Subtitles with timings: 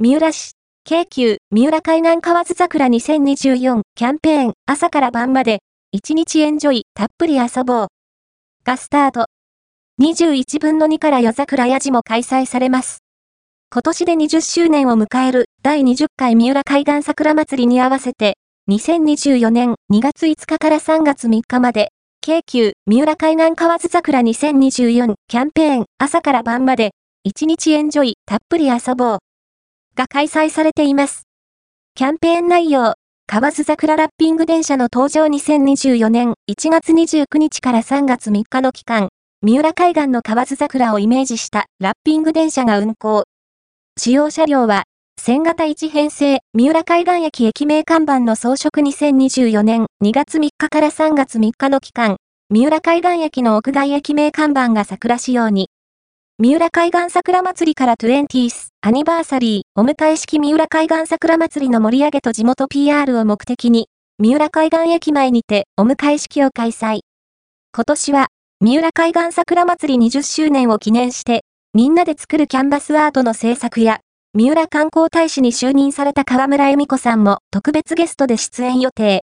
[0.00, 0.52] 三浦市、
[0.84, 5.58] 京急、三浦海岸河津桜2024キャンペーン、朝から晩まで、
[5.92, 7.88] 1日エンジョイ、たっぷり遊ぼう。
[8.64, 9.26] がスタート。
[10.00, 12.98] 21分の2から夜桜やじも開催されます。
[13.72, 15.46] 今年で20周年を迎える。
[15.64, 18.36] 第20回三浦海岸桜祭りに合わせて、
[18.70, 19.74] 2024年。
[19.92, 21.88] 2月5日から3月3日まで、
[22.20, 25.86] 京急三浦海岸河津桜2024キャンペーン。
[25.98, 26.92] 朝から晩まで、
[27.26, 28.14] 1日エンジョイ。
[28.26, 29.18] たっぷり遊ぼう。
[29.98, 31.24] が開催されています。
[31.96, 32.94] キャンペーン内容、
[33.26, 39.08] 河津桜ラッピング電車の登場2024年1月29日から3月3日の期間、
[39.42, 43.24] 三浦海岸の河津桜をイメージしたラッピング電車が運行。
[43.98, 44.84] 使用車両は、
[45.20, 52.18] 線型1編成、三浦海岸駅駅名看板の装飾2024年2月3日から3月3日の期間、
[52.50, 55.70] 三浦海岸駅の屋外駅名看板が桜仕様に。
[56.38, 67.00] 三浦海岸桜祭りから 20th アニバーサリーお迎え式三浦海岸桜祭りの盛り上げと地元 PR を目的に、三浦海岸駅前にてお迎え式を開催。
[67.74, 68.28] 今年は、
[68.62, 74.00] 三浦海岸桜祭り20周年を記念して、みんなで作るキャンバスアートの制作や、
[74.32, 79.20] 三浦観光大使に就任された河村恵美子さんも特別ゲストで出演予定。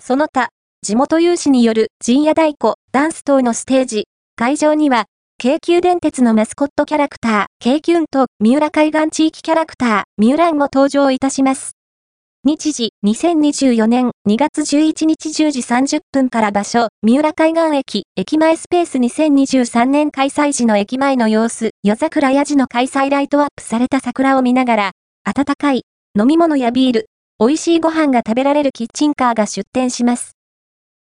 [0.00, 0.50] その他、
[0.82, 5.06] 地元有志による陣屋太鼓、ダンス等のステージ、会場には、
[5.44, 11.72] 京急電鉄のマスコットキャラクター、京急ンと三浦海岸地域キャラクター、三浦ンも登場いたします。
[12.46, 24.90] 日時、2024年2月11日10時30分から場所、三浦海岸駅、駅前スペース2023年開催時の駅前の様子、夜桜やじの開催ライトアップされた桜を見ながら、
[25.24, 25.82] 温かい、
[26.18, 30.33] 飲み物やビール、美味しいご飯が食べられるキッチンカーが出店します。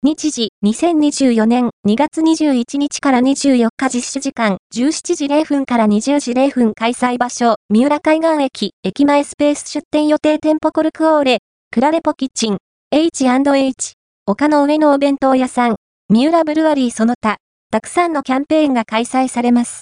[0.04, 11.38] 日時、2024年2月21日から24日実施時間、17時0分から20時0分開催場所、三浦海岸駅、駅前スペース出店予定店舗コルクオーレ、
[11.70, 12.58] クラレポキッチン、
[12.90, 13.92] H&H、
[14.26, 15.76] 丘の上のお弁当屋さん、
[16.08, 17.36] 三浦ブルワリーその他、
[17.70, 19.80] たくさんのキャンペーンが開催されます。